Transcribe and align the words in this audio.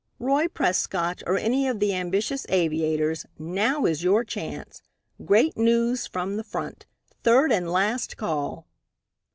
Roy 0.17 0.47
Prescott 0.47 1.21
or 1.27 1.37
any 1.37 1.67
of 1.67 1.79
the 1.79 1.93
ambitious 1.93 2.47
aviators 2.49 3.27
now 3.37 3.85
is 3.85 4.01
your 4.03 4.23
chance! 4.23 4.81
Great 5.23 5.55
news 5.57 6.07
from 6.07 6.37
the 6.37 6.43
front! 6.43 6.87
Third 7.21 7.51
and 7.51 7.71
last 7.71 8.17
call!" 8.17 8.65